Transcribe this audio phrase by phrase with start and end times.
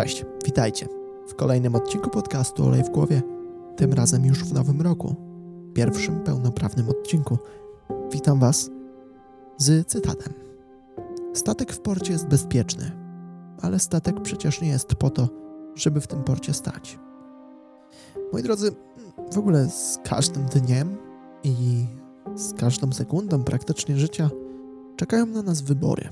[0.00, 0.88] Cześć, witajcie
[1.28, 3.22] w kolejnym odcinku podcastu Olej w głowie,
[3.76, 5.14] tym razem już w nowym roku,
[5.74, 7.38] pierwszym pełnoprawnym odcinku.
[8.12, 8.70] Witam Was
[9.56, 10.34] z cytatem.
[11.34, 12.90] Statek w porcie jest bezpieczny,
[13.62, 15.28] ale statek przecież nie jest po to,
[15.74, 16.98] żeby w tym porcie stać.
[18.32, 18.72] Moi drodzy,
[19.32, 20.96] w ogóle z każdym dniem
[21.44, 21.84] i
[22.34, 24.30] z każdą sekundą praktycznie życia
[24.96, 26.08] czekają na nas wybory.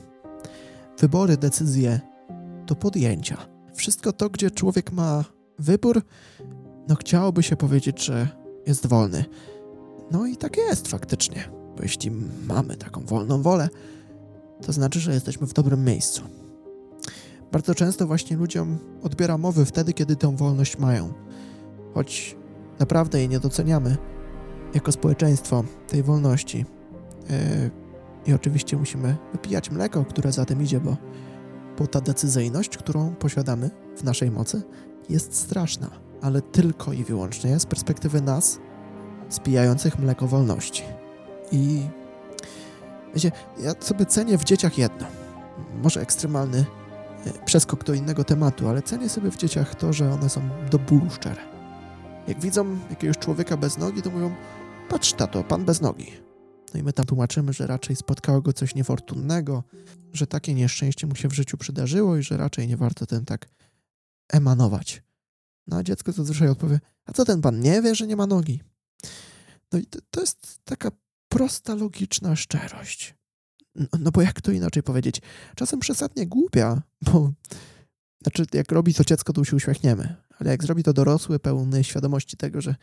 [0.99, 2.01] Wybory, decyzje
[2.67, 3.58] do podjęcia.
[3.79, 5.25] Wszystko to, gdzie człowiek ma
[5.59, 6.03] wybór,
[6.89, 8.29] no chciałoby się powiedzieć, że
[8.67, 9.25] jest wolny.
[10.11, 12.11] No i tak jest faktycznie, bo jeśli
[12.47, 13.69] mamy taką wolną wolę,
[14.67, 16.23] to znaczy, że jesteśmy w dobrym miejscu.
[17.53, 21.13] Bardzo często właśnie ludziom odbiera mowy wtedy, kiedy tę wolność mają.
[21.95, 22.37] Choć
[22.79, 23.97] naprawdę jej nie doceniamy
[24.75, 26.59] jako społeczeństwo tej wolności.
[27.31, 27.71] Yy,
[28.27, 30.97] I oczywiście musimy wypijać mleko, które za tym idzie, bo,
[31.79, 34.63] bo ta decyzyjność, którą posiadamy w naszej mocy,
[35.09, 35.91] jest straszna,
[36.23, 38.59] ale tylko i wyłącznie z perspektywy nas,
[39.29, 40.83] spijających mleko wolności.
[41.53, 41.83] I
[43.15, 45.07] wiecie, ja sobie cenię w dzieciach jedno.
[45.83, 46.65] Może ekstremalny
[47.45, 51.11] przeskok do innego tematu, ale cenię sobie w dzieciach to, że one są do bólu
[51.11, 51.41] szczere.
[52.29, 54.35] Jak widzą jakiegoś człowieka bez nogi, to mówią:
[54.89, 56.28] Patrz, tato, pan bez nogi.
[56.75, 59.65] No i my tam tłumaczymy, że raczej spotkało go coś niefortunnego,
[60.13, 63.49] że takie nieszczęście mu się w życiu przydarzyło i że raczej nie warto ten tak
[64.29, 65.03] emanować.
[65.67, 68.63] No a dziecko zazwyczaj odpowie: A co ten pan nie wie, że nie ma nogi?
[69.73, 70.91] No i to, to jest taka
[71.29, 73.15] prosta, logiczna szczerość.
[73.75, 75.21] No, no bo jak to inaczej powiedzieć?
[75.55, 77.33] Czasem przesadnie głupia, bo
[78.23, 82.37] znaczy jak robi to dziecko, to się uśmiechniemy, ale jak zrobi to dorosły, pełny świadomości
[82.37, 82.75] tego, że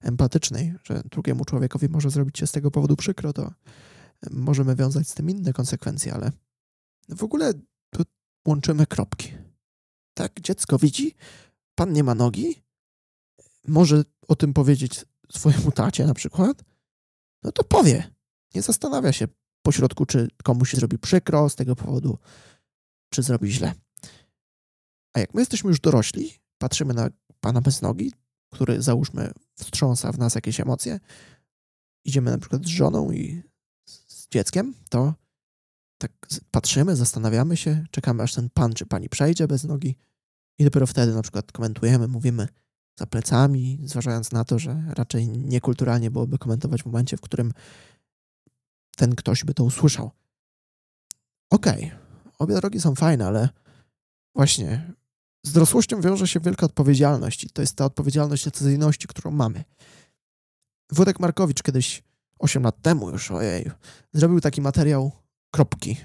[0.00, 3.52] empatycznej, że drugiemu człowiekowi może zrobić się z tego powodu przykro, to
[4.30, 6.32] możemy wiązać z tym inne konsekwencje, ale
[7.08, 7.52] w ogóle
[7.90, 8.02] tu
[8.46, 9.32] łączymy kropki.
[10.14, 11.14] Tak, dziecko widzi,
[11.74, 12.62] pan nie ma nogi,
[13.68, 16.64] może o tym powiedzieć swojemu tacie na przykład,
[17.42, 18.14] no to powie.
[18.54, 19.28] Nie zastanawia się
[19.62, 22.18] po środku, czy komuś się zrobi przykro z tego powodu,
[23.10, 23.74] czy zrobi źle.
[25.12, 27.08] A jak my jesteśmy już dorośli, patrzymy na
[27.40, 28.12] pana bez nogi,
[28.50, 31.00] który załóżmy wstrząsa w nas jakieś emocje,
[32.04, 33.42] idziemy na przykład z żoną i
[33.86, 35.14] z dzieckiem, to
[35.98, 36.12] tak
[36.50, 39.96] patrzymy, zastanawiamy się, czekamy aż ten pan czy pani przejdzie bez nogi
[40.58, 42.48] i dopiero wtedy na przykład komentujemy, mówimy
[42.98, 47.52] za plecami, zważając na to, że raczej niekulturalnie byłoby komentować w momencie, w którym
[48.96, 50.10] ten ktoś by to usłyszał.
[51.50, 51.98] Okej, okay,
[52.38, 53.48] obie drogi są fajne, ale
[54.34, 54.92] właśnie
[55.42, 59.64] z dorosłością wiąże się wielka odpowiedzialność i to jest ta odpowiedzialność decyzyjności, którą mamy.
[60.92, 62.02] Włodek Markowicz kiedyś,
[62.38, 63.70] 8 lat temu już, ojej,
[64.12, 65.12] zrobił taki materiał
[65.50, 65.96] kropki.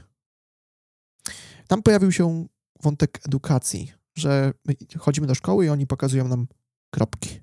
[1.68, 2.48] Tam pojawił się
[2.84, 4.54] wątek edukacji, że
[5.00, 6.48] chodzimy do szkoły i oni pokazują nam
[6.94, 7.40] kropki.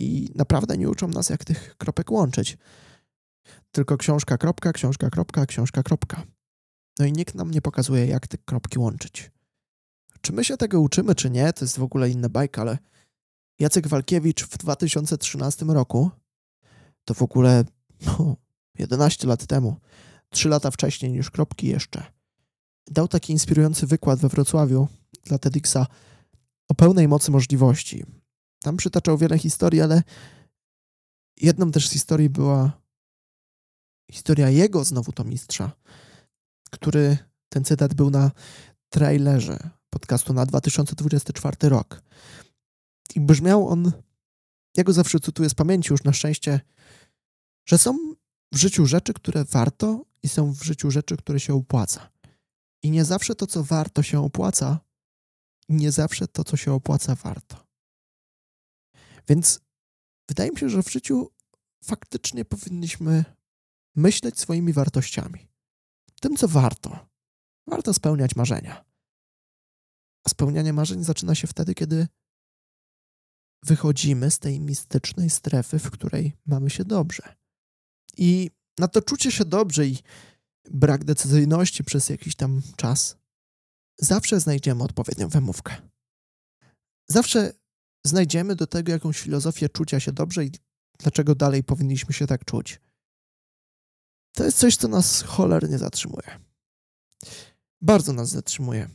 [0.00, 2.58] I naprawdę nie uczą nas, jak tych kropek łączyć.
[3.70, 6.22] Tylko książka, kropka, książka, kropka, książka, kropka.
[6.98, 9.30] No i nikt nam nie pokazuje, jak te kropki łączyć.
[10.22, 12.78] Czy my się tego uczymy, czy nie, to jest w ogóle inna bajka, ale
[13.58, 16.10] Jacek Walkiewicz w 2013 roku,
[17.04, 17.64] to w ogóle
[18.06, 18.36] no,
[18.78, 19.76] 11 lat temu,
[20.30, 22.04] 3 lata wcześniej niż kropki jeszcze,
[22.86, 24.88] dał taki inspirujący wykład we Wrocławiu
[25.24, 25.86] dla TEDxa
[26.68, 28.04] o pełnej mocy możliwości.
[28.62, 30.02] Tam przytaczał wiele historii, ale
[31.40, 32.82] jedną też z historii była
[34.10, 35.72] historia jego znowu to mistrza,
[36.70, 37.18] który
[37.48, 38.30] ten cytat był na
[38.88, 42.02] trailerze podcastu na 2024 rok.
[43.14, 43.92] I brzmiał on,
[44.76, 46.60] ja go zawsze cytuję z pamięci już na szczęście,
[47.66, 48.14] że są
[48.52, 52.10] w życiu rzeczy, które warto i są w życiu rzeczy, które się opłaca.
[52.82, 54.80] I nie zawsze to, co warto, się opłaca,
[55.68, 57.66] i nie zawsze to, co się opłaca, warto.
[59.28, 59.60] Więc
[60.28, 61.30] wydaje mi się, że w życiu
[61.84, 63.24] faktycznie powinniśmy
[63.96, 65.48] myśleć swoimi wartościami.
[66.20, 67.08] Tym, co warto.
[67.66, 68.91] Warto spełniać marzenia.
[70.24, 72.06] A spełnianie marzeń zaczyna się wtedy, kiedy
[73.62, 77.34] wychodzimy z tej mistycznej strefy, w której mamy się dobrze.
[78.16, 79.98] I na to czucie się dobrze i
[80.70, 83.16] brak decyzyjności przez jakiś tam czas,
[83.98, 85.76] zawsze znajdziemy odpowiednią wymówkę.
[87.08, 87.52] Zawsze
[88.04, 90.50] znajdziemy do tego jakąś filozofię czucia się dobrze i
[90.98, 92.80] dlaczego dalej powinniśmy się tak czuć.
[94.34, 96.40] To jest coś, co nas cholernie zatrzymuje.
[97.80, 98.88] Bardzo nas zatrzymuje.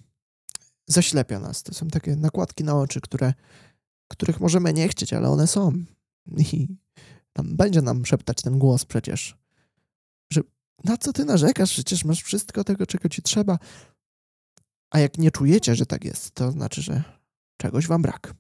[0.88, 1.63] Zaślepia nas.
[1.63, 3.34] To są takie nakładki na oczy, które,
[4.12, 5.74] których możemy nie chcieć, ale one są.
[6.38, 6.68] I
[7.34, 9.38] tam będzie nam szeptać ten głos przecież,
[10.34, 10.42] że
[10.84, 11.72] na co ty narzekasz?
[11.72, 13.60] Przecież masz wszystko tego, czego ci trzeba.
[14.92, 17.04] A jak nie czujecie, że tak jest, to znaczy, że
[17.62, 18.33] czegoś wam brak.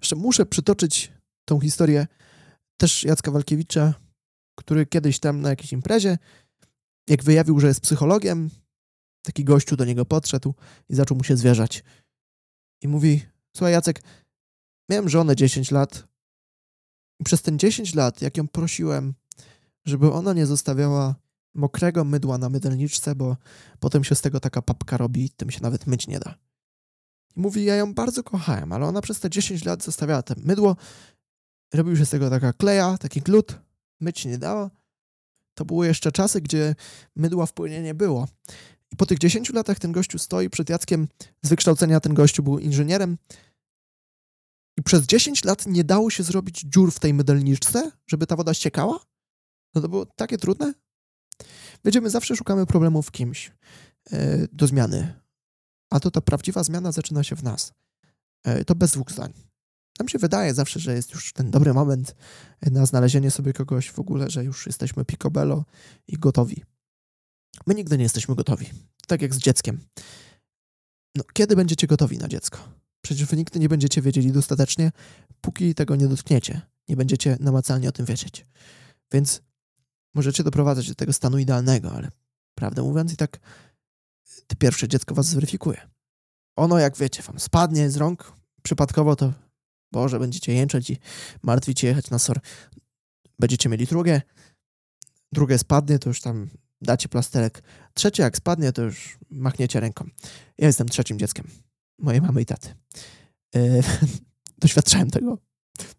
[0.00, 1.12] Jeszcze muszę przytoczyć
[1.44, 2.06] tą historię
[2.76, 3.94] też Jacka Walkiewicza,
[4.58, 6.18] który kiedyś tam na jakiejś imprezie,
[7.08, 8.50] jak wyjawił, że jest psychologiem,
[9.22, 10.54] taki gościu do niego podszedł
[10.88, 11.84] i zaczął mu się zwierzać.
[12.82, 13.22] I mówi,
[13.56, 14.02] słuchaj Jacek,
[14.88, 16.08] miałem żonę 10 lat
[17.20, 19.14] i przez ten 10 lat, jak ją prosiłem,
[19.84, 21.14] żeby ona nie zostawiała
[21.54, 23.36] mokrego mydła na mydelniczce, bo
[23.80, 26.34] potem się z tego taka papka robi, tym się nawet myć nie da.
[27.36, 30.76] I mówi, ja ją bardzo kochałem, ale ona przez te 10 lat zostawiała te mydło,
[31.74, 33.58] robił się z tego taka kleja, taki glut,
[34.00, 34.70] myć nie dało.
[35.54, 36.74] To były jeszcze czasy, gdzie
[37.16, 38.28] mydła w płynie nie było.
[38.92, 41.08] I po tych 10 latach ten gościu stoi przed Jackiem.
[41.42, 43.18] Z wykształcenia ten gościu był inżynierem.
[44.78, 48.54] I przez 10 lat nie dało się zrobić dziur w tej mydelniczce, żeby ta woda
[48.54, 49.00] ściekała?
[49.74, 50.74] No to było takie trudne.
[51.84, 53.52] Wiecie, my zawsze szukamy problemu w kimś
[54.10, 55.14] yy, do zmiany.
[55.90, 57.72] A to ta prawdziwa zmiana zaczyna się w nas.
[58.46, 59.32] Yy, to bez dwóch zdań.
[59.98, 62.14] Nam się wydaje zawsze, że jest już ten dobry moment
[62.62, 65.64] na znalezienie sobie kogoś w ogóle, że już jesteśmy picobello
[66.08, 66.64] i gotowi.
[67.66, 68.66] My nigdy nie jesteśmy gotowi.
[69.06, 69.80] Tak jak z dzieckiem.
[71.16, 72.58] No, kiedy będziecie gotowi na dziecko?
[73.02, 74.92] Przecież wy nigdy nie będziecie wiedzieli dostatecznie,
[75.40, 76.60] póki tego nie dotkniecie.
[76.88, 78.46] Nie będziecie namacalnie o tym wiedzieć.
[79.12, 79.42] Więc
[80.14, 82.10] możecie doprowadzać do tego stanu idealnego, ale
[82.54, 83.38] prawdę mówiąc i tak
[84.46, 85.90] to pierwsze dziecko was zweryfikuje.
[86.56, 88.32] Ono, jak wiecie, wam spadnie z rąk,
[88.62, 89.32] przypadkowo to
[89.92, 90.98] Boże, będziecie jęczeć i
[91.42, 92.40] martwić jechać na SOR.
[93.38, 94.22] Będziecie mieli drugie,
[95.32, 96.50] drugie spadnie, to już tam
[96.82, 97.62] dacie plasterek.
[97.94, 100.04] Trzecie jak spadnie, to już machniecie ręką.
[100.58, 101.46] Ja jestem trzecim dzieckiem
[101.98, 102.68] mojej mamy i taty.
[103.54, 103.82] Yy,
[104.62, 105.38] doświadczałem tego.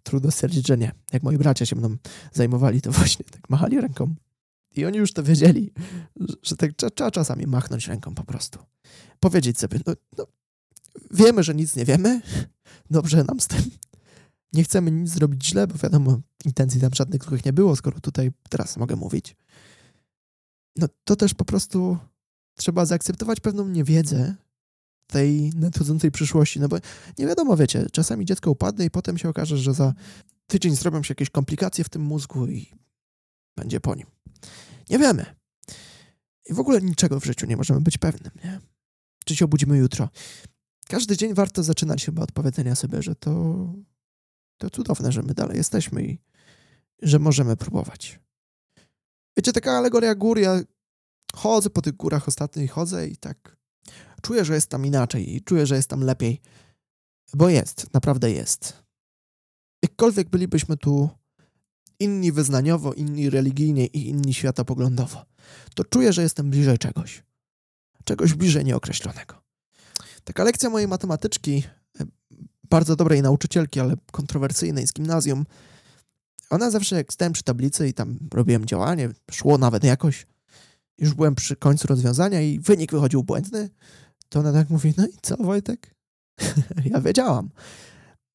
[0.04, 0.92] Trudno stwierdzić, że nie.
[1.14, 1.98] Jak moi bracia się mną
[2.34, 4.16] zajmowali, to właśnie tak machali ręką.
[4.76, 5.74] I oni już to wiedzieli,
[6.44, 8.60] że tak trzeba czasami machnąć ręką po prostu.
[9.20, 10.28] Powiedzieć sobie, no, no
[11.12, 12.22] wiemy, że nic nie wiemy,
[12.90, 13.62] dobrze nam z tym.
[14.54, 18.32] Nie chcemy nic zrobić źle, bo wiadomo, intencji tam żadnych złych nie było, skoro tutaj
[18.50, 19.36] teraz mogę mówić.
[20.76, 21.98] No to też po prostu
[22.58, 24.36] trzeba zaakceptować pewną niewiedzę
[25.08, 26.78] tej nadchodzącej przyszłości, no bo
[27.18, 29.94] nie wiadomo, wiecie, czasami dziecko upadnie i potem się okaże, że za
[30.48, 32.74] tydzień zrobią się jakieś komplikacje w tym mózgu i
[33.58, 34.08] będzie po nim.
[34.90, 35.26] Nie wiemy.
[36.50, 38.60] I w ogóle niczego w życiu nie możemy być pewnym, nie?
[39.26, 40.10] Czy się obudzimy jutro?
[40.92, 43.34] każdy dzień warto zaczynać chyba od powiedzenia sobie, że to,
[44.58, 46.20] to cudowne, że my dalej jesteśmy i
[47.02, 48.20] że możemy próbować.
[49.42, 50.60] Wiecie, taka alegoria gór, ja
[51.36, 53.58] chodzę po tych górach ostatnio i chodzę i tak
[54.22, 56.42] czuję, że jest tam inaczej i czuję, że jest tam lepiej,
[57.34, 58.74] bo jest, naprawdę jest.
[59.84, 61.10] Jakkolwiek bylibyśmy tu
[62.00, 65.26] inni wyznaniowo, inni religijnie i inni światopoglądowo,
[65.76, 67.24] to czuję, że jestem bliżej czegoś.
[68.04, 69.42] Czegoś bliżej nieokreślonego.
[70.24, 71.64] Taka lekcja mojej matematyczki,
[72.00, 72.06] e,
[72.70, 75.46] bardzo dobrej nauczycielki, ale kontrowersyjnej z gimnazjum,
[76.52, 80.28] ona zawsze jak stałem przy tablicy i tam robiłem działanie, szło nawet jakoś,
[80.98, 83.70] już byłem przy końcu rozwiązania i wynik wychodził błędny,
[84.30, 85.96] to ona tak mówi, no i co Wojtek?
[86.92, 87.50] ja wiedziałam.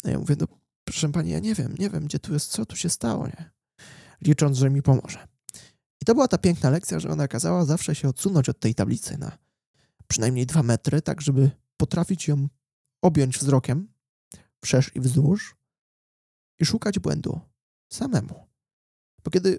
[0.05, 0.47] A ja mówię, no
[0.85, 3.51] proszę pani, ja nie wiem, nie wiem, gdzie tu jest, co tu się stało, nie?
[4.21, 5.29] Licząc, że mi pomoże.
[6.03, 9.19] I to była ta piękna lekcja, że ona kazała zawsze się odsunąć od tej tablicy
[9.19, 9.39] na
[10.09, 12.49] przynajmniej dwa metry, tak żeby potrafić ją
[13.03, 13.89] objąć wzrokiem,
[14.65, 15.57] wszerz i wzdłuż
[16.59, 17.41] i szukać błędu
[17.89, 18.47] samemu.
[19.25, 19.59] Bo kiedy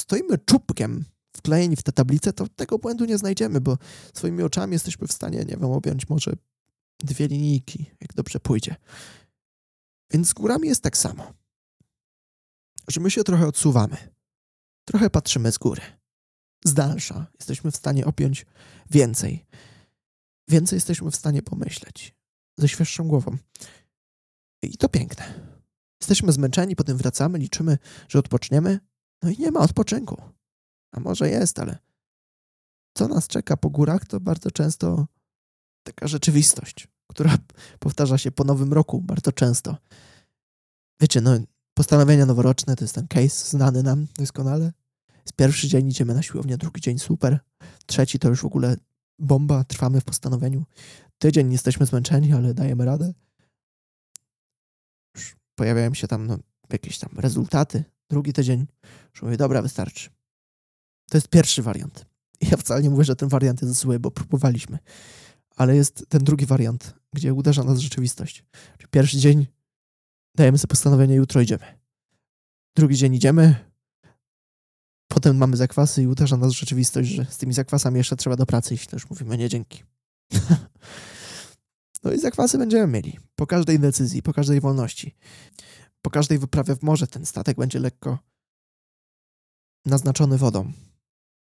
[0.00, 1.04] stoimy czubkiem
[1.36, 3.78] wklejeni w tę tablicę, to tego błędu nie znajdziemy, bo
[4.14, 6.32] swoimi oczami jesteśmy w stanie, nie wiem, objąć może
[6.98, 8.76] dwie linijki, jak dobrze pójdzie.
[10.12, 11.32] Więc z górami jest tak samo.
[12.88, 13.96] Że my się trochę odsuwamy.
[14.84, 15.82] Trochę patrzymy z góry.
[16.64, 18.46] Z dalsza jesteśmy w stanie objąć
[18.90, 19.46] więcej
[20.48, 22.14] więcej jesteśmy w stanie pomyśleć
[22.56, 23.36] ze świeższą głową.
[24.62, 25.55] I to piękne.
[26.00, 28.80] Jesteśmy zmęczeni, potem wracamy, liczymy, że odpoczniemy,
[29.22, 30.22] no i nie ma odpoczynku.
[30.92, 31.78] A może jest, ale
[32.96, 35.06] co nas czeka po górach, to bardzo często
[35.82, 37.38] taka rzeczywistość, która
[37.78, 39.76] powtarza się po nowym roku bardzo często.
[41.00, 41.38] Wiecie, no,
[41.74, 44.72] postanowienia noworoczne to jest ten case znany nam doskonale.
[45.24, 47.38] Z pierwszy dzień idziemy na siłownię, drugi dzień super,
[47.86, 48.76] trzeci to już w ogóle
[49.18, 50.64] bomba, trwamy w postanowieniu.
[51.18, 53.12] Tydzień jesteśmy zmęczeni, ale dajemy radę.
[55.56, 56.38] Pojawiają się tam no,
[56.70, 57.84] jakieś tam rezultaty.
[58.10, 58.66] Drugi tydzień
[59.14, 60.10] już mówię, dobra, wystarczy.
[61.10, 62.06] To jest pierwszy wariant.
[62.40, 64.78] Ja wcale nie mówię, że ten wariant jest zły, bo próbowaliśmy.
[65.56, 68.44] Ale jest ten drugi wariant, gdzie uderza nas rzeczywistość.
[68.90, 69.46] Pierwszy dzień
[70.34, 71.78] dajemy sobie postanowienie, jutro idziemy.
[72.76, 73.66] Drugi dzień idziemy,
[75.16, 78.74] Potem mamy zakwasy i uderza nas rzeczywistość, że z tymi zakwasami jeszcze trzeba do pracy
[78.74, 78.92] iść.
[78.92, 79.82] Już mówimy nie dzięki.
[82.06, 83.18] No i zakwasy będziemy mieli.
[83.34, 85.14] Po każdej decyzji, po każdej wolności.
[86.02, 88.18] Po każdej wyprawie w morze ten statek będzie lekko
[89.86, 90.72] naznaczony wodą.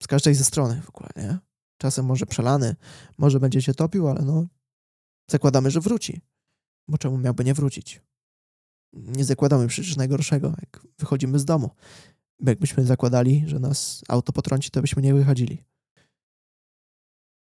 [0.03, 1.39] Z każdej ze strony w ogóle, nie?
[1.81, 2.77] Czasem może przelany,
[3.19, 4.47] może będzie się topił, ale no
[5.31, 6.21] zakładamy, że wróci.
[6.89, 8.03] Bo czemu miałby nie wrócić?
[8.93, 11.71] Nie zakładamy przecież najgorszego, jak wychodzimy z domu.
[12.41, 15.65] Bo jakbyśmy zakładali, że nas auto potrąci, to byśmy nie wychodzili.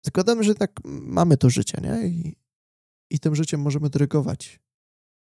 [0.05, 2.07] Zakładamy, że tak mamy to życie, nie?
[2.07, 2.46] I,
[3.09, 4.59] i tym życiem możemy dyrygować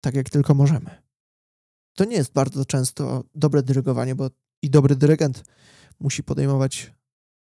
[0.00, 1.02] tak, jak tylko możemy.
[1.94, 4.30] To nie jest bardzo często dobre dyrygowanie, bo
[4.62, 5.44] i dobry dyrygent
[6.00, 6.92] musi podejmować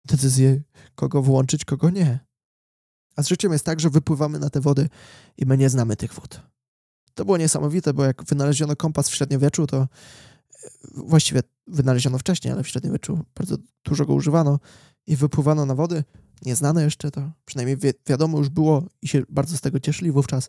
[0.04, 0.62] decyzję,
[0.94, 2.20] kogo włączyć, kogo nie.
[3.16, 4.88] A z życiem jest tak, że wypływamy na te wody
[5.36, 6.40] i my nie znamy tych wód.
[7.14, 9.88] To było niesamowite, bo jak wynaleziono kompas w średniowieczu, to e,
[10.94, 14.58] właściwie wynaleziono wcześniej, ale w średniowieczu bardzo dużo go używano
[15.06, 16.04] i wypływano na wody,
[16.42, 20.48] nieznane jeszcze to, przynajmniej wi wiadomo już było i się bardzo z tego cieszyli wówczas,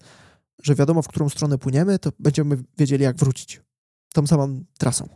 [0.64, 3.62] że wiadomo, w którą stronę płyniemy, to będziemy wiedzieli, jak wrócić.
[4.14, 5.10] Tą samą trasą.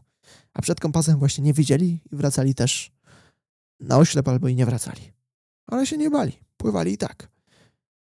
[0.54, 2.92] A przed kompasem właśnie nie widzieli i wracali też
[3.80, 5.12] na oślep albo i nie wracali.
[5.68, 7.32] Ale się nie bali, pływali i tak.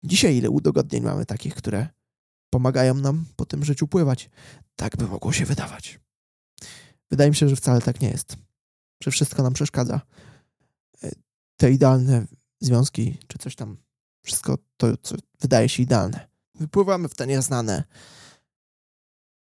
[0.05, 1.89] Dzisiaj ile udogodnień mamy takich, które
[2.51, 4.31] pomagają nam po tym życiu pływać.
[4.77, 6.01] Tak by mogło się wydawać.
[7.11, 8.37] Wydaje mi się, że wcale tak nie jest.
[9.03, 10.01] Że wszystko nam przeszkadza.
[11.63, 12.27] Te idealne
[12.61, 13.77] związki, czy coś tam,
[14.23, 16.29] wszystko to, co wydaje się idealne.
[16.55, 17.85] Wypływamy w te nieznane,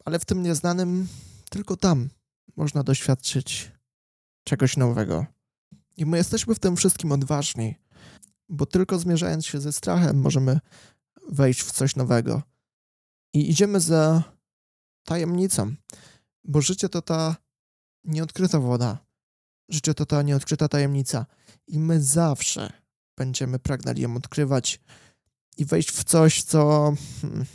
[0.04, 1.08] ale w tym nieznanym
[1.50, 2.08] tylko tam
[2.56, 3.72] można doświadczyć
[4.44, 5.26] czegoś nowego.
[5.96, 7.74] I my jesteśmy w tym wszystkim odważni,
[8.48, 10.60] bo tylko zmierzając się ze strachem możemy
[11.28, 12.42] wejść w coś nowego.
[13.34, 14.22] I idziemy za
[15.04, 15.74] tajemnicą,
[16.44, 17.36] bo życie to ta
[18.04, 19.09] nieodkryta woda.
[19.70, 21.26] Życie to ta nieodkryta tajemnica.
[21.66, 22.72] I my zawsze
[23.16, 24.80] będziemy pragnęli ją odkrywać
[25.56, 27.46] i wejść w coś, co hmm,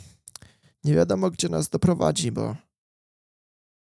[0.84, 2.56] nie wiadomo, gdzie nas doprowadzi, bo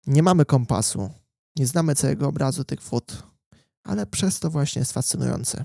[0.06, 1.10] nie mamy kompasu,
[1.56, 3.22] nie znamy całego obrazu tych wód,
[3.82, 5.64] ale przez to właśnie jest fascynujące.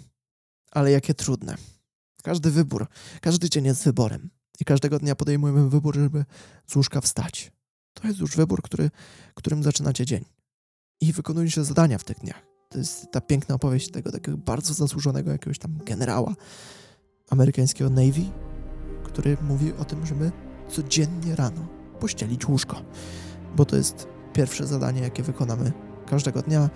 [0.71, 1.57] Ale jakie trudne.
[2.23, 2.87] Każdy wybór,
[3.21, 6.25] każdy dzień jest wyborem i każdego dnia podejmujemy wybór, żeby
[6.67, 7.51] z łóżka wstać.
[7.93, 8.91] To jest już wybór, który,
[9.33, 10.36] którym zaczynacie dzień.
[11.01, 12.47] I wykonujecie zadania w tych dniach.
[12.69, 16.35] To jest ta piękna opowieść tego takiego bardzo zasłużonego jakiegoś tam generała
[17.29, 18.21] amerykańskiego Navy,
[19.03, 20.31] który mówi o tym, żeby
[20.69, 21.67] codziennie rano
[21.99, 22.81] pościelić łóżko,
[23.55, 25.71] bo to jest pierwsze zadanie, jakie wykonamy
[26.09, 26.69] każdego dnia.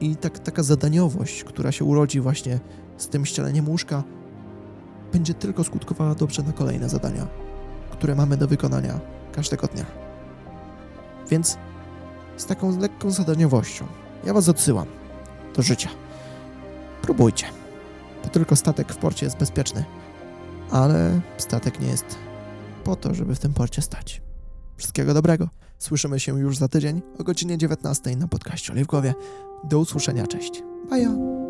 [0.00, 2.60] I tak, taka zadaniowość, która się urodzi właśnie
[2.96, 4.04] z tym ścieleniem łóżka,
[5.12, 7.28] będzie tylko skutkowała dobrze na kolejne zadania,
[7.90, 9.00] które mamy do wykonania
[9.32, 9.84] każdego dnia.
[11.30, 11.58] Więc
[12.38, 13.86] z taką lekką zadaniowością
[14.24, 14.86] ja Was odsyłam
[15.56, 15.88] do życia.
[17.02, 17.46] Próbujcie.
[18.22, 19.84] To tylko statek w porcie jest bezpieczny,
[20.70, 22.16] ale statek nie jest
[22.84, 24.22] po to, żeby w tym porcie stać.
[24.76, 25.48] Wszystkiego dobrego.
[25.78, 29.14] Słyszymy się już za tydzień o godzinie 19 na podcaście Oliwkowie.
[29.64, 30.62] Do usłyszenia, cześć.
[30.90, 31.47] Bye.